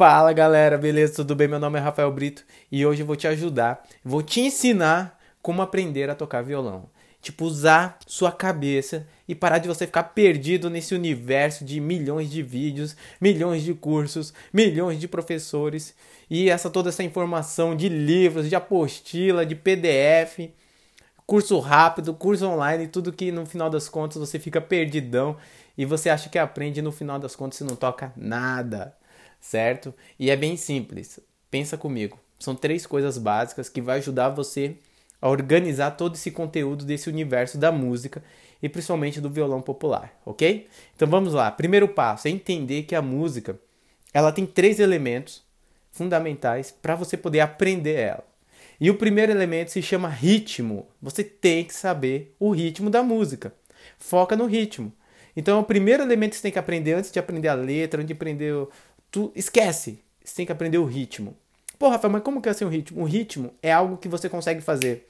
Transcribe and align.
Fala 0.00 0.32
galera, 0.32 0.78
beleza? 0.78 1.16
Tudo 1.16 1.36
bem? 1.36 1.46
Meu 1.46 1.58
nome 1.58 1.78
é 1.78 1.82
Rafael 1.82 2.10
Brito 2.10 2.42
e 2.72 2.86
hoje 2.86 3.02
eu 3.02 3.06
vou 3.06 3.16
te 3.16 3.28
ajudar, 3.28 3.86
vou 4.02 4.22
te 4.22 4.40
ensinar 4.40 5.20
como 5.42 5.60
aprender 5.60 6.08
a 6.08 6.14
tocar 6.14 6.40
violão. 6.42 6.88
Tipo, 7.20 7.44
usar 7.44 7.98
sua 8.06 8.32
cabeça 8.32 9.06
e 9.28 9.34
parar 9.34 9.58
de 9.58 9.68
você 9.68 9.84
ficar 9.84 10.04
perdido 10.04 10.70
nesse 10.70 10.94
universo 10.94 11.66
de 11.66 11.78
milhões 11.80 12.30
de 12.30 12.42
vídeos, 12.42 12.96
milhões 13.20 13.62
de 13.62 13.74
cursos, 13.74 14.32
milhões 14.50 14.98
de 14.98 15.06
professores 15.06 15.94
e 16.30 16.48
essa 16.48 16.70
toda 16.70 16.88
essa 16.88 17.02
informação 17.02 17.76
de 17.76 17.90
livros, 17.90 18.48
de 18.48 18.56
apostila, 18.56 19.44
de 19.44 19.54
PDF, 19.54 20.48
curso 21.26 21.58
rápido, 21.58 22.14
curso 22.14 22.46
online, 22.46 22.88
tudo 22.88 23.12
que 23.12 23.30
no 23.30 23.44
final 23.44 23.68
das 23.68 23.86
contas 23.86 24.16
você 24.16 24.38
fica 24.38 24.62
perdidão 24.62 25.36
e 25.76 25.84
você 25.84 26.08
acha 26.08 26.30
que 26.30 26.38
aprende 26.38 26.80
e 26.80 26.82
no 26.82 26.90
final 26.90 27.18
das 27.18 27.36
contas 27.36 27.58
você 27.58 27.64
não 27.64 27.76
toca 27.76 28.14
nada 28.16 28.98
certo? 29.40 29.94
E 30.18 30.30
é 30.30 30.36
bem 30.36 30.56
simples. 30.56 31.18
Pensa 31.50 31.76
comigo. 31.76 32.18
São 32.38 32.54
três 32.54 32.86
coisas 32.86 33.18
básicas 33.18 33.68
que 33.68 33.80
vai 33.80 33.98
ajudar 33.98 34.30
você 34.30 34.76
a 35.20 35.28
organizar 35.28 35.92
todo 35.92 36.14
esse 36.14 36.30
conteúdo 36.30 36.84
desse 36.84 37.08
universo 37.08 37.58
da 37.58 37.70
música 37.70 38.22
e 38.62 38.68
principalmente 38.68 39.20
do 39.20 39.30
violão 39.30 39.60
popular, 39.60 40.18
ok? 40.24 40.68
Então 40.96 41.08
vamos 41.08 41.34
lá. 41.34 41.50
Primeiro 41.50 41.88
passo 41.88 42.28
é 42.28 42.30
entender 42.30 42.84
que 42.84 42.94
a 42.94 43.02
música 43.02 43.58
ela 44.12 44.32
tem 44.32 44.46
três 44.46 44.80
elementos 44.80 45.42
fundamentais 45.90 46.70
para 46.70 46.94
você 46.94 47.16
poder 47.16 47.40
aprender 47.40 47.94
ela. 47.94 48.24
E 48.80 48.90
o 48.90 48.94
primeiro 48.94 49.30
elemento 49.30 49.70
se 49.70 49.82
chama 49.82 50.08
ritmo. 50.08 50.86
Você 51.02 51.22
tem 51.22 51.64
que 51.64 51.74
saber 51.74 52.34
o 52.40 52.50
ritmo 52.50 52.88
da 52.88 53.02
música. 53.02 53.52
Foca 53.98 54.34
no 54.34 54.46
ritmo. 54.46 54.92
Então, 55.36 55.58
é 55.58 55.60
o 55.60 55.64
primeiro 55.64 56.02
elemento 56.02 56.30
que 56.30 56.36
você 56.36 56.42
tem 56.42 56.52
que 56.52 56.58
aprender 56.58 56.94
antes 56.94 57.12
de 57.12 57.18
aprender 57.18 57.48
a 57.48 57.54
letra, 57.54 58.00
antes 58.00 58.08
de 58.08 58.14
aprender 58.14 58.66
tu 59.10 59.32
esquece. 59.34 60.02
Você 60.24 60.36
tem 60.36 60.46
que 60.46 60.52
aprender 60.52 60.78
o 60.78 60.84
ritmo. 60.84 61.36
Pô, 61.78 61.88
Rafael, 61.88 62.12
mas 62.12 62.22
como 62.22 62.42
que 62.42 62.48
é 62.48 62.52
assim 62.52 62.64
o 62.64 62.68
ritmo? 62.68 63.00
O 63.00 63.04
ritmo 63.04 63.52
é 63.62 63.72
algo 63.72 63.96
que 63.96 64.08
você 64.08 64.28
consegue 64.28 64.60
fazer 64.60 65.08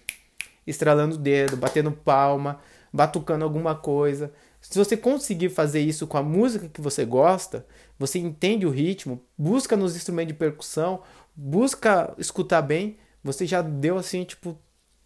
estralando 0.67 1.17
o 1.17 1.19
dedo, 1.19 1.57
batendo 1.57 1.91
palma, 1.91 2.61
batucando 2.93 3.45
alguma 3.45 3.75
coisa. 3.75 4.33
Se 4.61 4.79
você 4.79 4.97
conseguir 4.97 5.49
fazer 5.49 5.81
isso 5.81 6.07
com 6.07 6.19
a 6.19 6.23
música 6.23 6.69
que 6.69 6.81
você 6.81 7.05
gosta, 7.05 7.67
você 7.99 8.19
entende 8.19 8.67
o 8.67 8.71
ritmo, 8.71 9.23
busca 9.37 9.77
nos 9.77 9.97
instrumentos 9.97 10.33
de 10.33 10.39
percussão, 10.39 11.03
busca 11.35 12.15
escutar 12.19 12.63
bem, 12.63 12.97
você 13.23 13.47
já 13.47 13.63
deu 13.63 13.97
assim, 13.97 14.25
tipo, 14.25 14.59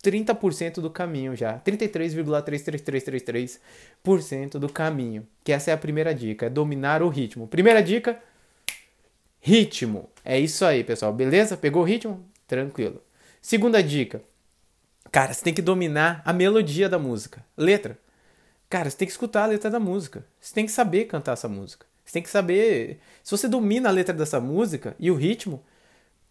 30% 0.03 0.81
do 0.81 0.91
caminho 0.91 1.35
já. 1.35 1.59
33,33333% 1.61 4.59
do 4.59 4.69
caminho. 4.69 5.27
Que 5.43 5.53
essa 5.53 5.71
é 5.71 5.75
a 5.75 5.79
primeira 5.79 6.15
dica, 6.15 6.45
é 6.47 6.51
dominar 6.51 7.03
o 7.03 7.09
ritmo. 7.09 7.49
Primeira 7.49 7.83
dica, 7.83 8.21
Ritmo. 9.47 10.09
É 10.25 10.41
isso 10.41 10.65
aí, 10.65 10.83
pessoal. 10.83 11.13
Beleza? 11.13 11.55
Pegou 11.55 11.83
o 11.83 11.85
ritmo? 11.85 12.25
Tranquilo. 12.49 13.03
Segunda 13.43 13.83
dica. 13.83 14.23
Cara, 15.13 15.35
você 15.35 15.45
tem 15.45 15.53
que 15.53 15.61
dominar 15.61 16.23
a 16.25 16.33
melodia 16.33 16.89
da 16.89 16.99
música. 16.99 17.45
Letra. 17.55 17.99
Cara, 18.71 18.89
você 18.89 18.97
tem 18.97 19.07
que 19.07 19.13
escutar 19.13 19.43
a 19.43 19.49
letra 19.49 19.71
da 19.71 19.79
música. 19.79 20.25
Você 20.41 20.55
tem 20.55 20.65
que 20.65 20.73
saber 20.73 21.05
cantar 21.05 21.33
essa 21.33 21.47
música. 21.47 21.85
Você 22.07 22.15
tem 22.15 22.23
que 22.23 22.31
saber. 22.31 23.01
Se 23.23 23.33
você 23.33 23.47
domina 23.47 23.91
a 23.91 23.93
letra 23.93 24.15
dessa 24.15 24.41
música 24.41 24.97
e 24.99 25.11
o 25.11 25.15
ritmo, 25.15 25.63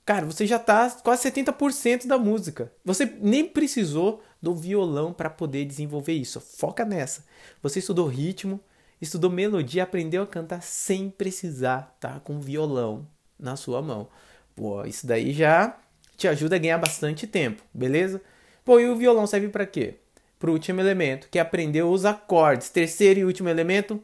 cara, 0.03 0.25
você 0.25 0.47
já 0.47 0.57
tá 0.57 0.89
quase 1.03 1.29
70% 1.29 2.07
da 2.07 2.17
música. 2.17 2.71
Você 2.83 3.05
nem 3.21 3.45
precisou 3.47 4.23
do 4.41 4.55
violão 4.55 5.13
para 5.13 5.29
poder 5.29 5.65
desenvolver 5.65 6.13
isso. 6.13 6.41
Foca 6.41 6.83
nessa. 6.83 7.23
Você 7.61 7.77
estudou 7.77 8.07
ritmo, 8.07 8.59
estudou 9.03 9.29
melodia, 9.29 9.83
aprendeu 9.83 10.23
a 10.23 10.27
cantar 10.27 10.61
sem 10.61 11.09
precisar 11.09 11.95
tá 11.99 12.19
com 12.21 12.39
violão 12.39 13.07
na 13.37 13.55
sua 13.55 13.81
mão. 13.81 14.07
Pô, 14.55 14.83
isso 14.85 15.05
daí 15.05 15.33
já 15.33 15.77
te 16.15 16.27
ajuda 16.27 16.55
a 16.55 16.59
ganhar 16.59 16.77
bastante 16.77 17.27
tempo, 17.27 17.61
beleza? 17.73 18.21
Pô, 18.63 18.79
e 18.79 18.87
o 18.87 18.95
violão 18.95 19.27
serve 19.27 19.49
para 19.49 19.65
quê? 19.65 19.95
Para 20.39 20.49
o 20.49 20.53
último 20.53 20.79
elemento, 20.79 21.27
que 21.29 21.37
é 21.37 21.41
aprender 21.41 21.83
os 21.83 22.05
acordes. 22.05 22.69
Terceiro 22.69 23.19
e 23.19 23.25
último 23.25 23.49
elemento, 23.49 24.01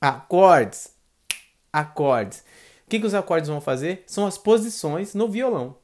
acordes. 0.00 0.92
Acordes. 1.72 2.40
O 2.86 2.90
que, 2.90 3.00
que 3.00 3.06
os 3.06 3.14
acordes 3.14 3.48
vão 3.48 3.60
fazer? 3.60 4.04
São 4.06 4.26
as 4.26 4.38
posições 4.38 5.14
no 5.14 5.28
violão. 5.28 5.76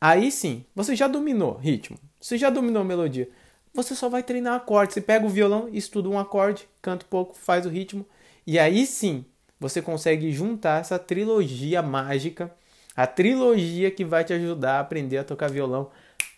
Aí 0.00 0.30
sim, 0.30 0.64
você 0.74 0.94
já 0.94 1.08
dominou 1.08 1.56
ritmo, 1.56 1.98
você 2.20 2.36
já 2.36 2.50
dominou 2.50 2.84
melodia 2.84 3.28
você 3.76 3.94
só 3.94 4.08
vai 4.08 4.22
treinar 4.22 4.54
acordes. 4.54 4.94
Você 4.94 5.00
pega 5.00 5.24
o 5.24 5.28
violão, 5.28 5.68
estuda 5.72 6.08
um 6.08 6.18
acorde, 6.18 6.66
canta 6.82 7.04
um 7.04 7.08
pouco, 7.08 7.36
faz 7.36 7.66
o 7.66 7.68
ritmo, 7.68 8.04
e 8.46 8.58
aí 8.58 8.86
sim 8.86 9.24
você 9.60 9.80
consegue 9.80 10.32
juntar 10.32 10.80
essa 10.80 10.98
trilogia 10.98 11.82
mágica, 11.82 12.52
a 12.94 13.06
trilogia 13.06 13.90
que 13.90 14.04
vai 14.04 14.24
te 14.24 14.32
ajudar 14.32 14.78
a 14.78 14.80
aprender 14.80 15.18
a 15.18 15.24
tocar 15.24 15.50
violão 15.50 15.90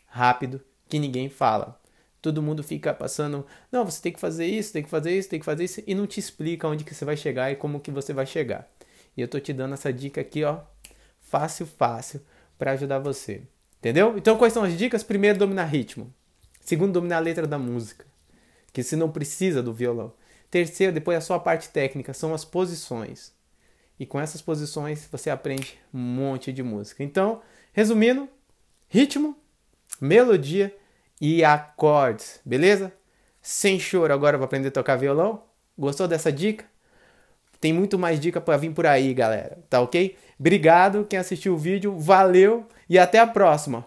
rápido, 0.07 0.61
que 0.89 0.99
ninguém 0.99 1.29
fala. 1.29 1.81
Todo 2.21 2.43
mundo 2.43 2.63
fica 2.65 2.93
passando, 2.93 3.47
não, 3.71 3.85
você 3.85 4.03
tem 4.03 4.13
que 4.13 4.21
fazer 4.21 4.47
isso, 4.47 4.73
tem 4.73 4.83
que 4.83 4.91
fazer 4.91 5.17
isso, 5.17 5.29
tem 5.29 5.39
que 5.39 5.47
fazer 5.47 5.65
isso, 5.65 5.83
e 5.87 5.95
não 5.95 6.07
te 6.07 6.19
explica 6.19 6.67
onde 6.67 6.85
que 6.85 6.95
você 6.95 7.05
vai 7.05 7.17
chegar 7.17 7.51
e 7.51 7.57
como 7.57 7.81
que 7.81 7.91
você 7.91 8.13
vai 8.13 8.27
chegar. 8.27 8.69
E 9.17 9.21
eu 9.21 9.29
tô 9.29 9.39
te 9.39 9.53
dando 9.53 9.75
essa 9.75 9.93
dica 9.93 10.21
aqui, 10.21 10.43
ó, 10.45 10.61
fácil, 11.21 11.67
fácil, 11.67 12.21
para 12.59 12.73
ajudar 12.73 12.99
você. 12.99 13.43
Entendeu? 13.79 14.17
Então, 14.17 14.37
quais 14.37 14.53
são 14.53 14.65
as 14.65 14.77
dicas? 14.77 15.05
Primeiro, 15.05 15.39
dominar 15.39 15.65
ritmo. 15.65 16.13
Segundo, 16.69 16.93
dominar 16.93 17.17
a 17.17 17.21
letra 17.21 17.47
da 17.47 17.59
música, 17.59 18.05
que 18.75 18.83
se 18.83 18.95
não 18.95 19.11
precisa 19.11 19.63
do 19.63 19.73
violão. 19.73 20.13
Terceiro, 20.51 20.93
depois 20.93 21.17
a 21.17 21.23
sua 21.23 21.41
parte 21.41 21.71
técnica, 21.71 22.13
são 22.13 22.35
as 22.35 22.45
posições. 22.45 23.33
E 23.99 24.05
com 24.05 24.21
essas 24.21 24.43
posições 24.43 25.09
você 25.11 25.31
aprende 25.31 25.79
um 25.95 25.99
monte 25.99 26.53
de 26.53 26.63
música. 26.63 27.03
Então, 27.03 27.41
resumindo, 27.73 28.29
ritmo, 28.87 29.35
melodia 29.99 30.77
e 31.19 31.43
acordes, 31.43 32.39
beleza? 32.45 32.93
Sem 33.41 33.81
choro 33.81 34.13
agora 34.13 34.37
para 34.37 34.45
aprender 34.45 34.69
a 34.69 34.73
tocar 34.73 34.97
violão. 34.97 35.45
Gostou 35.75 36.07
dessa 36.07 36.31
dica? 36.31 36.67
Tem 37.59 37.73
muito 37.73 37.99
mais 37.99 38.21
dica 38.21 38.43
para 38.43 38.59
vir 38.59 38.75
por 38.75 38.85
aí, 38.87 39.15
galera. 39.15 39.59
Tá 39.71 39.81
ok? 39.81 40.19
Obrigado 40.39 41.07
quem 41.09 41.19
assistiu 41.19 41.55
o 41.55 41.59
vídeo, 41.59 41.97
valeu 41.97 42.67
e 42.91 42.99
até 42.99 43.19
a 43.19 43.27
próxima. 43.27 43.87